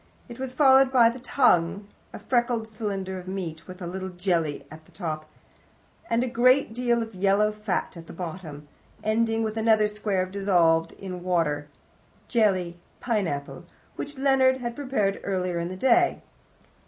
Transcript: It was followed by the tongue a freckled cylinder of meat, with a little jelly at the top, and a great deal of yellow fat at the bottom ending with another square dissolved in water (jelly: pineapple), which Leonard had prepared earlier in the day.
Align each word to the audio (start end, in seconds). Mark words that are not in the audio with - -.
It 0.27 0.39
was 0.39 0.51
followed 0.55 0.91
by 0.91 1.11
the 1.11 1.19
tongue 1.19 1.87
a 2.11 2.17
freckled 2.17 2.67
cylinder 2.67 3.19
of 3.19 3.27
meat, 3.27 3.67
with 3.67 3.83
a 3.83 3.85
little 3.85 4.09
jelly 4.09 4.65
at 4.71 4.85
the 4.85 4.91
top, 4.91 5.29
and 6.09 6.23
a 6.23 6.27
great 6.27 6.73
deal 6.73 7.03
of 7.03 7.13
yellow 7.13 7.51
fat 7.51 7.95
at 7.95 8.07
the 8.07 8.11
bottom 8.11 8.67
ending 9.03 9.43
with 9.43 9.57
another 9.57 9.85
square 9.85 10.25
dissolved 10.25 10.93
in 10.93 11.21
water 11.21 11.67
(jelly: 12.27 12.79
pineapple), 12.99 13.65
which 13.95 14.17
Leonard 14.17 14.57
had 14.57 14.75
prepared 14.75 15.21
earlier 15.23 15.59
in 15.59 15.67
the 15.67 15.77
day. 15.77 16.23